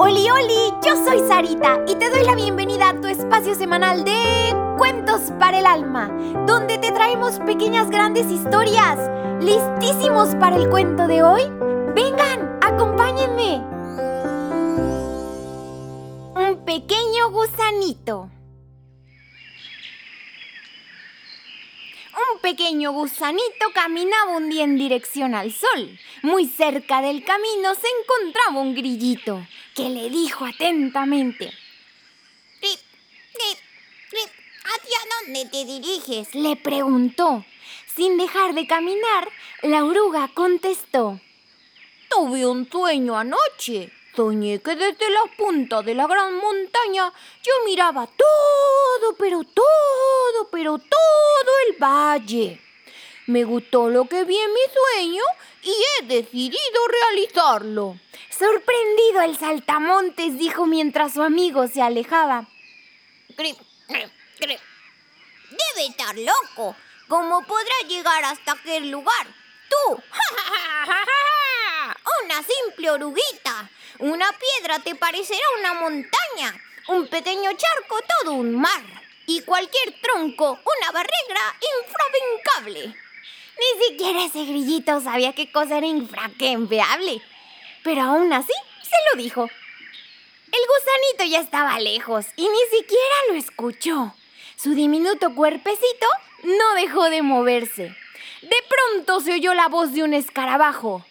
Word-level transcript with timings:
Oli, 0.00 0.30
oli, 0.30 0.74
yo 0.84 0.96
soy 1.04 1.20
Sarita 1.26 1.80
y 1.86 1.94
te 1.94 2.10
doy 2.10 2.24
la 2.24 2.34
bienvenida 2.34 2.90
a 2.90 3.00
tu 3.00 3.06
espacio 3.06 3.54
semanal 3.54 4.04
de 4.04 4.54
Cuentos 4.76 5.32
para 5.38 5.58
el 5.58 5.66
Alma, 5.66 6.08
donde 6.46 6.78
te 6.78 6.92
traemos 6.92 7.38
pequeñas 7.40 7.90
grandes 7.90 8.30
historias. 8.30 8.98
¿Listísimos 9.40 10.34
para 10.36 10.56
el 10.56 10.68
cuento 10.68 11.06
de 11.06 11.22
hoy? 11.22 11.42
Vengan, 11.94 12.58
acompáñenme. 12.62 13.62
Un 16.34 16.56
pequeño 16.64 17.30
gusanito. 17.30 18.28
Un 22.38 22.42
pequeño 22.42 22.92
gusanito 22.92 23.72
caminaba 23.74 24.36
un 24.36 24.48
día 24.48 24.62
en 24.62 24.78
dirección 24.78 25.34
al 25.34 25.52
sol. 25.52 25.98
Muy 26.22 26.46
cerca 26.46 27.02
del 27.02 27.24
camino 27.24 27.74
se 27.74 27.88
encontraba 28.00 28.60
un 28.60 28.76
grillito 28.76 29.44
que 29.74 29.90
le 29.90 30.08
dijo 30.08 30.44
atentamente. 30.44 31.52
Rip, 32.62 32.80
rip, 33.34 33.58
rip, 34.12 34.30
¿hacia 34.64 34.98
dónde 35.26 35.46
te 35.46 35.64
diriges? 35.64 36.32
Le 36.36 36.54
preguntó. 36.54 37.44
Sin 37.96 38.16
dejar 38.16 38.54
de 38.54 38.68
caminar, 38.68 39.28
la 39.62 39.84
oruga 39.84 40.30
contestó. 40.32 41.20
Tuve 42.08 42.46
un 42.46 42.70
sueño 42.70 43.18
anoche. 43.18 43.90
Soñé 44.14 44.60
que 44.60 44.74
desde 44.74 45.10
la 45.10 45.26
punta 45.36 45.82
de 45.82 45.94
la 45.94 46.06
gran 46.06 46.34
montaña 46.34 47.12
yo 47.42 47.52
miraba 47.64 48.06
todo, 48.06 49.14
pero 49.16 49.44
todo, 49.44 50.27
pero 50.50 50.78
todo 50.78 51.52
el 51.68 51.82
valle. 51.82 52.60
Me 53.26 53.44
gustó 53.44 53.90
lo 53.90 54.06
que 54.06 54.24
vi 54.24 54.38
en 54.38 54.52
mi 54.52 54.60
sueño 54.72 55.22
y 55.62 55.70
he 55.70 56.06
decidido 56.06 56.88
realizarlo. 56.88 57.98
Sorprendido 58.30 59.22
el 59.22 59.36
saltamontes 59.36 60.38
dijo 60.38 60.66
mientras 60.66 61.14
su 61.14 61.22
amigo 61.22 61.66
se 61.66 61.82
alejaba. 61.82 62.46
Debe 64.38 64.60
estar 65.88 66.16
loco. 66.16 66.76
¿Cómo 67.08 67.42
podrá 67.42 67.88
llegar 67.88 68.24
hasta 68.24 68.52
aquel 68.52 68.90
lugar? 68.90 69.26
Tú, 69.68 69.92
una 72.24 72.42
simple 72.42 72.90
oruguita. 72.90 73.68
Una 73.98 74.30
piedra 74.32 74.78
te 74.78 74.94
parecerá 74.94 75.44
una 75.58 75.74
montaña. 75.74 76.54
Un 76.88 77.08
pequeño 77.08 77.50
charco, 77.52 77.98
todo 78.20 78.32
un 78.32 78.54
mar. 78.54 79.07
Y 79.30 79.42
cualquier 79.42 79.92
tronco, 80.00 80.52
una 80.52 80.90
barrera 80.90 81.54
infravincable. 81.82 82.96
Ni 83.58 83.86
siquiera 83.86 84.24
ese 84.24 84.46
grillito 84.46 85.02
sabía 85.02 85.34
qué 85.34 85.52
cosa 85.52 85.76
era 85.76 85.86
infranqueable. 85.86 87.20
Pero 87.84 88.02
aún 88.04 88.32
así, 88.32 88.54
se 88.82 88.96
lo 89.10 89.22
dijo. 89.22 89.42
El 89.42 90.60
gusanito 90.66 91.30
ya 91.30 91.40
estaba 91.40 91.78
lejos 91.78 92.24
y 92.36 92.48
ni 92.48 92.78
siquiera 92.78 93.14
lo 93.28 93.34
escuchó. 93.34 94.14
Su 94.56 94.70
diminuto 94.74 95.34
cuerpecito 95.34 96.06
no 96.44 96.74
dejó 96.76 97.10
de 97.10 97.20
moverse. 97.20 97.94
De 98.40 98.56
pronto 98.66 99.20
se 99.20 99.34
oyó 99.34 99.52
la 99.52 99.68
voz 99.68 99.92
de 99.92 100.04
un 100.04 100.14
escarabajo. 100.14 101.04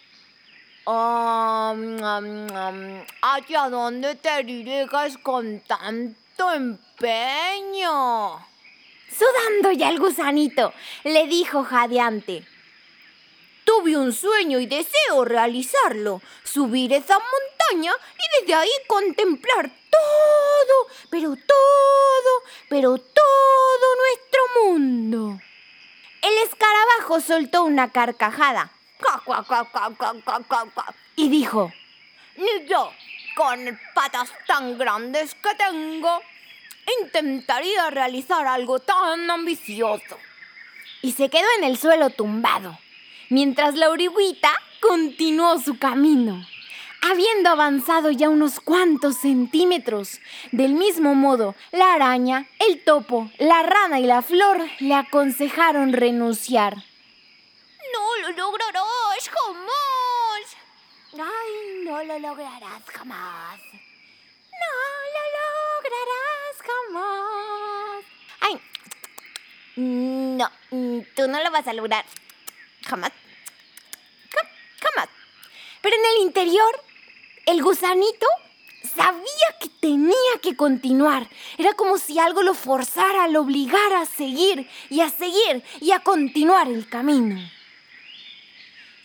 ¿Hacia 3.21 3.69
dónde 3.69 4.15
te 4.15 4.43
diriges 4.43 5.19
con 5.19 5.59
tanto 5.59 6.26
empeño? 6.53 8.45
Sudando 9.09 9.71
ya 9.71 9.89
el 9.89 9.99
gusanito, 9.99 10.73
le 11.03 11.27
dijo 11.27 11.63
jadeante. 11.63 12.45
Tuve 13.65 13.97
un 13.97 14.13
sueño 14.13 14.59
y 14.59 14.65
deseo 14.65 15.25
realizarlo. 15.25 16.21
Subir 16.43 16.93
esa 16.93 17.17
montaña 17.19 17.93
y 17.93 18.39
desde 18.39 18.53
ahí 18.53 18.69
contemplar 18.87 19.69
todo, 19.89 20.87
pero 21.09 21.35
todo, 21.35 22.43
pero 22.69 22.97
todo 22.97 23.95
nuestro 24.05 24.41
mundo. 24.63 25.39
El 26.21 26.37
escarabajo 26.43 27.19
soltó 27.19 27.63
una 27.63 27.91
carcajada 27.91 28.71
y 31.15 31.29
dijo, 31.29 31.71
Ni 32.35 32.65
yo, 32.67 32.91
con 33.35 33.79
patas 33.93 34.31
tan 34.47 34.77
grandes 34.77 35.35
que 35.35 35.55
tengo, 35.55 36.21
intentaría 37.01 37.89
realizar 37.89 38.47
algo 38.47 38.79
tan 38.79 39.29
ambicioso. 39.29 40.17
Y 41.01 41.13
se 41.13 41.29
quedó 41.29 41.47
en 41.57 41.63
el 41.63 41.77
suelo 41.77 42.09
tumbado, 42.09 42.77
mientras 43.29 43.75
la 43.75 43.89
origuita 43.89 44.51
continuó 44.81 45.59
su 45.59 45.77
camino. 45.77 46.45
Habiendo 47.01 47.49
avanzado 47.49 48.09
ya 48.11 48.27
unos 48.27 48.59
cuantos 48.59 49.17
centímetros, 49.17 50.19
del 50.51 50.73
mismo 50.73 51.13
modo, 51.13 51.55
la 51.71 51.93
araña, 51.93 52.47
el 52.59 52.83
topo, 52.83 53.29
la 53.37 53.61
rana 53.63 53.99
y 53.99 54.03
la 54.03 54.21
flor 54.21 54.65
le 54.79 54.95
aconsejaron 54.95 55.93
renunciar. 55.93 56.75
No 57.93 58.21
lo 58.21 58.31
lograrás 58.31 59.29
jamás. 59.29 60.57
Ay, 61.13 61.83
no 61.83 62.03
lo 62.03 62.19
lograrás 62.19 62.83
jamás. 62.93 63.59
No 64.61 64.73
lo 65.15 65.23
lograrás 65.37 65.96
no, 70.37 70.51
tú 71.15 71.27
no 71.27 71.43
lo 71.43 71.51
vas 71.51 71.67
a 71.67 71.73
lograr. 71.73 72.05
Jamás. 72.85 73.11
Jamás. 74.81 75.09
Pero 75.81 75.95
en 75.95 76.05
el 76.05 76.21
interior, 76.27 76.83
el 77.45 77.61
gusanito 77.61 78.27
sabía 78.95 79.57
que 79.59 79.69
tenía 79.79 80.13
que 80.41 80.55
continuar. 80.55 81.27
Era 81.57 81.73
como 81.73 81.97
si 81.97 82.19
algo 82.19 82.43
lo 82.43 82.53
forzara, 82.53 83.27
lo 83.27 83.41
obligara 83.41 84.01
a 84.01 84.05
seguir 84.05 84.69
y 84.89 85.01
a 85.01 85.09
seguir 85.09 85.63
y 85.81 85.91
a 85.91 85.99
continuar 85.99 86.67
el 86.67 86.87
camino. 86.87 87.39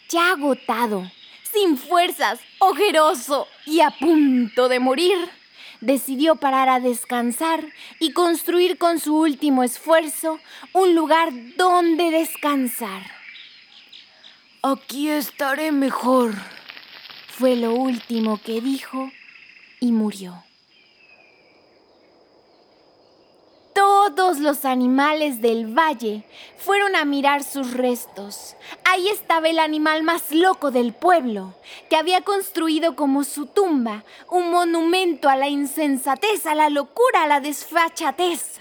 Ya 0.08 0.32
agotado, 0.32 1.10
sin 1.50 1.78
fuerzas, 1.78 2.40
ojeroso 2.58 3.48
y 3.66 3.80
a 3.80 3.90
punto 3.90 4.68
de 4.68 4.78
morir, 4.78 5.30
decidió 5.82 6.36
parar 6.36 6.70
a 6.70 6.80
descansar 6.80 7.66
y 7.98 8.12
construir 8.12 8.78
con 8.78 8.98
su 8.98 9.14
último 9.14 9.62
esfuerzo 9.62 10.38
un 10.72 10.94
lugar 10.94 11.30
donde 11.56 12.10
descansar. 12.10 13.02
Aquí 14.62 15.10
estaré 15.10 15.72
mejor, 15.72 16.34
fue 17.28 17.56
lo 17.56 17.74
último 17.74 18.40
que 18.42 18.60
dijo 18.60 19.10
y 19.80 19.92
murió. 19.92 20.44
Todos 24.04 24.40
los 24.40 24.64
animales 24.64 25.40
del 25.40 25.66
valle 25.78 26.24
fueron 26.58 26.96
a 26.96 27.04
mirar 27.04 27.44
sus 27.44 27.72
restos. 27.72 28.56
Ahí 28.84 29.06
estaba 29.06 29.48
el 29.48 29.60
animal 29.60 30.02
más 30.02 30.32
loco 30.32 30.72
del 30.72 30.92
pueblo, 30.92 31.54
que 31.88 31.94
había 31.94 32.20
construido 32.22 32.96
como 32.96 33.22
su 33.22 33.46
tumba 33.46 34.02
un 34.28 34.50
monumento 34.50 35.28
a 35.28 35.36
la 35.36 35.48
insensatez, 35.48 36.46
a 36.46 36.56
la 36.56 36.68
locura, 36.68 37.22
a 37.22 37.26
la 37.28 37.38
desfachatez. 37.38 38.58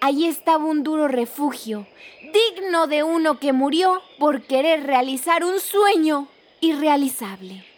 Ahí 0.00 0.26
estaba 0.26 0.64
un 0.64 0.84
duro 0.84 1.08
refugio, 1.08 1.88
digno 2.32 2.86
de 2.86 3.02
uno 3.02 3.40
que 3.40 3.52
murió 3.52 4.00
por 4.20 4.42
querer 4.42 4.86
realizar 4.86 5.44
un 5.44 5.58
sueño 5.58 6.28
irrealizable. 6.60 7.71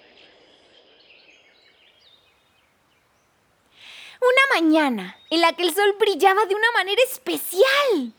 Una 4.25 4.61
mañana 4.61 5.19
en 5.29 5.43
la 5.43 5.53
que 5.53 5.65
el 5.65 5.75
sol 5.75 5.97
brillaba 5.99 6.47
de 6.47 6.55
una 6.55 6.73
manera 6.73 7.03
especial. 7.13 8.13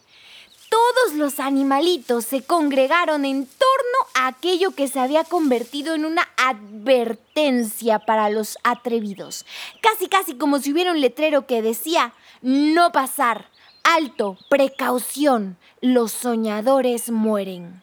Todos 0.69 1.15
los 1.15 1.39
animalitos 1.39 2.25
se 2.25 2.43
congregaron 2.43 3.25
en 3.25 3.47
torno 3.47 4.09
a 4.13 4.27
aquello 4.27 4.71
que 4.71 4.87
se 4.87 4.99
había 4.99 5.23
convertido 5.23 5.95
en 5.95 6.05
una 6.05 6.27
advertencia 6.37 7.97
para 7.99 8.29
los 8.29 8.59
atrevidos. 8.63 9.47
Casi, 9.81 10.07
casi 10.07 10.35
como 10.35 10.59
si 10.59 10.73
hubiera 10.73 10.91
un 10.91 11.01
letrero 11.01 11.47
que 11.47 11.63
decía, 11.63 12.13
no 12.41 12.91
pasar, 12.91 13.49
alto, 13.83 14.37
precaución, 14.47 15.57
los 15.81 16.11
soñadores 16.11 17.09
mueren. 17.09 17.81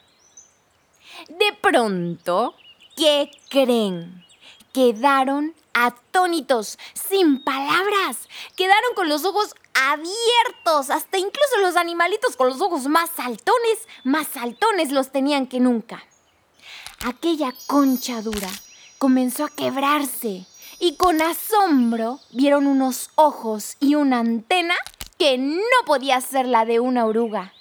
De 1.28 1.52
pronto, 1.60 2.54
¿qué 2.96 3.30
creen? 3.48 4.24
Quedaron 4.72 5.54
atónitos, 5.74 6.78
sin 6.94 7.42
palabras. 7.42 8.28
Quedaron 8.56 8.94
con 8.94 9.08
los 9.08 9.24
ojos 9.24 9.54
abiertos, 9.74 10.90
hasta 10.90 11.18
incluso 11.18 11.58
los 11.60 11.76
animalitos 11.76 12.36
con 12.36 12.48
los 12.48 12.60
ojos 12.60 12.86
más 12.86 13.10
saltones, 13.10 13.88
más 14.04 14.28
saltones 14.28 14.90
los 14.92 15.10
tenían 15.10 15.46
que 15.46 15.60
nunca. 15.60 16.04
Aquella 17.04 17.52
concha 17.66 18.22
dura 18.22 18.50
comenzó 18.98 19.44
a 19.44 19.50
quebrarse 19.50 20.46
y 20.78 20.96
con 20.96 21.20
asombro 21.22 22.20
vieron 22.30 22.66
unos 22.66 23.10
ojos 23.16 23.76
y 23.80 23.94
una 23.94 24.20
antena 24.20 24.76
que 25.18 25.38
no 25.38 25.62
podía 25.86 26.20
ser 26.20 26.46
la 26.46 26.64
de 26.64 26.80
una 26.80 27.06
oruga, 27.06 27.52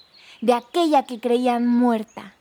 de 0.41 0.53
aquella 0.53 1.03
que 1.03 1.19
creían 1.19 1.67
muerta. 1.67 2.35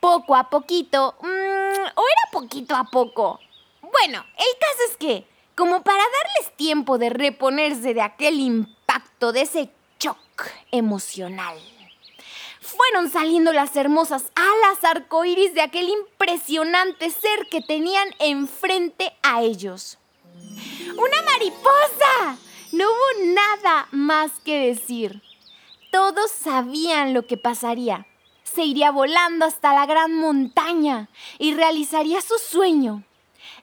Poco 0.00 0.36
a 0.36 0.50
poquito, 0.50 1.16
mmm, 1.20 1.26
o 1.26 2.02
era 2.02 2.30
poquito 2.32 2.74
a 2.76 2.84
poco. 2.84 3.40
Bueno, 3.92 4.24
el 4.36 4.58
caso 4.58 4.90
es 4.90 4.96
que, 4.96 5.26
como 5.54 5.82
para 5.82 6.02
darles 6.02 6.56
tiempo 6.56 6.98
de 6.98 7.10
reponerse 7.10 7.94
de 7.94 8.02
aquel 8.02 8.40
impacto, 8.40 9.32
de 9.32 9.42
ese 9.42 9.70
shock 9.98 10.18
emocional, 10.70 11.56
fueron 12.60 13.10
saliendo 13.10 13.52
las 13.52 13.76
hermosas 13.76 14.24
alas 14.34 14.84
arcoíris 14.84 15.54
de 15.54 15.62
aquel 15.62 15.88
impresionante 15.88 17.10
ser 17.10 17.46
que 17.50 17.62
tenían 17.62 18.08
enfrente 18.18 19.14
a 19.22 19.42
ellos. 19.42 19.98
¡Una 20.96 21.22
mariposa! 21.22 22.38
No 22.72 22.84
hubo 22.84 23.32
nada 23.32 23.88
más 23.92 24.32
que 24.44 24.66
decir. 24.66 25.22
Todos 25.92 26.30
sabían 26.30 27.14
lo 27.14 27.26
que 27.26 27.36
pasaría. 27.36 28.06
Se 28.42 28.64
iría 28.64 28.90
volando 28.90 29.44
hasta 29.44 29.74
la 29.74 29.86
gran 29.86 30.14
montaña 30.14 31.08
y 31.38 31.54
realizaría 31.54 32.20
su 32.20 32.38
sueño. 32.38 33.04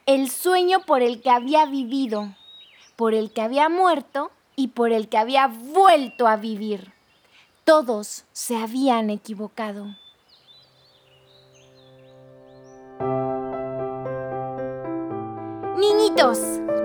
El 0.06 0.30
sueño 0.30 0.81
por 0.85 1.01
el 1.01 1.21
que 1.21 1.30
había 1.30 1.65
vivido, 1.65 2.35
por 2.95 3.13
el 3.13 3.31
que 3.31 3.41
había 3.41 3.69
muerto 3.69 4.31
y 4.56 4.69
por 4.69 4.91
el 4.91 5.09
que 5.09 5.18
había 5.18 5.47
vuelto 5.47 6.27
a 6.27 6.35
vivir. 6.35 6.94
Todos 7.63 8.25
se 8.33 8.57
habían 8.57 9.09
equivocado. 9.09 9.95
Niñitos, 15.77 16.39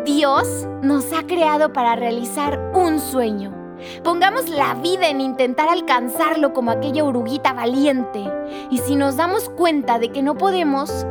Dios 0.05 0.67
nos 0.83 1.13
ha 1.13 1.27
creado 1.27 1.73
para 1.73 1.95
realizar 1.95 2.73
un 2.75 2.99
sueño. 2.99 3.55
Pongamos 4.03 4.49
la 4.49 4.75
vida 4.75 5.09
en 5.09 5.21
intentar 5.21 5.69
alcanzarlo 5.69 6.53
como 6.53 6.71
aquella 6.71 7.05
oruguita 7.05 7.53
valiente. 7.53 8.25
Y 8.71 8.79
si 8.79 8.97
nos 8.97 9.17
damos 9.17 9.49
cuenta 9.51 9.99
de 9.99 10.11
que 10.11 10.23
no 10.23 10.37
podemos, 10.37 11.07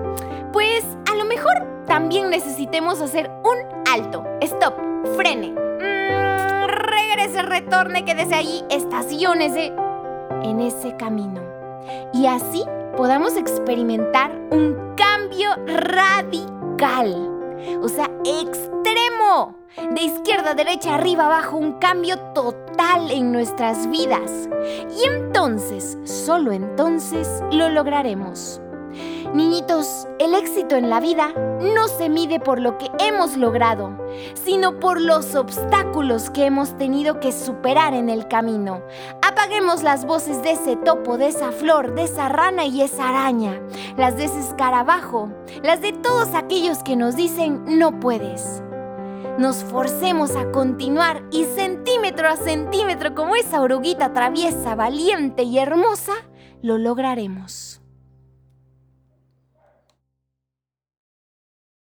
pues 0.52 0.84
mejor 1.38 1.86
también 1.86 2.32
necesitemos 2.32 3.00
hacer 3.00 3.30
un 3.44 3.84
alto, 3.88 4.24
stop, 4.42 4.74
frene. 5.16 5.52
Mm, 5.52 6.68
regrese, 6.68 7.44
retorne, 7.44 8.04
que 8.06 8.16
desde 8.16 8.34
ahí 8.34 8.66
estaciones 8.72 9.54
en 9.56 10.60
ese 10.60 10.96
camino. 10.98 11.42
Y 12.12 12.26
así 12.26 12.64
podamos 12.96 13.38
experimentar 13.38 14.32
un 14.50 14.96
cambio 14.96 15.50
radical. 15.68 17.14
O 17.84 17.88
sea, 17.88 18.10
extremo. 18.26 19.56
De 19.92 20.02
izquierda 20.02 20.56
derecha, 20.56 20.96
arriba, 20.96 21.26
abajo, 21.26 21.58
un 21.58 21.74
cambio 21.74 22.18
total 22.34 23.12
en 23.12 23.32
nuestras 23.32 23.88
vidas. 23.92 24.50
Y 24.90 25.08
entonces, 25.08 26.00
solo 26.04 26.52
entonces, 26.52 27.44
lo 27.52 27.70
lograremos. 27.70 28.60
Niñitos, 29.34 30.08
el 30.20 30.34
éxito 30.34 30.76
en 30.76 30.90
la 30.90 31.00
vida 31.00 31.34
no 31.60 31.88
se 31.88 32.10
mide 32.10 32.40
por 32.40 32.60
lo 32.60 32.78
que 32.78 32.90
hemos 33.00 33.36
logrado, 33.36 33.92
sino 34.34 34.80
por 34.80 35.02
los 35.02 35.36
obstáculos 35.36 36.30
que 36.30 36.46
hemos 36.46 36.78
tenido 36.78 37.20
que 37.20 37.32
superar 37.32 37.94
en 37.94 38.10
el 38.10 38.28
camino. 38.28 38.82
Apaguemos 39.22 39.84
las 39.84 40.06
voces 40.06 40.42
de 40.44 40.52
ese 40.52 40.78
topo, 40.78 41.18
de 41.18 41.28
esa 41.28 41.52
flor, 41.52 41.94
de 41.94 42.04
esa 42.04 42.30
rana 42.30 42.66
y 42.66 42.82
esa 42.82 43.10
araña, 43.10 43.62
las 43.98 44.16
de 44.16 44.26
ese 44.26 44.40
escarabajo, 44.40 45.30
las 45.62 45.82
de 45.82 45.92
todos 45.92 46.34
aquellos 46.34 46.82
que 46.84 46.96
nos 46.96 47.16
dicen 47.16 47.64
no 47.78 48.00
puedes. 48.00 48.64
Nos 49.38 49.58
forcemos 49.58 50.36
a 50.36 50.52
continuar 50.52 51.22
y 51.32 51.44
centímetro 51.44 52.30
a 52.30 52.38
centímetro 52.38 53.14
como 53.14 53.36
esa 53.36 53.62
oruguita 53.62 54.14
traviesa, 54.14 54.74
valiente 54.74 55.44
y 55.44 55.60
hermosa, 55.60 56.14
lo 56.62 56.78
lograremos. 56.78 57.82